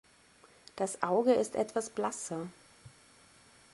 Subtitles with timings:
[0.77, 2.47] Das Auge ist etwas blasser.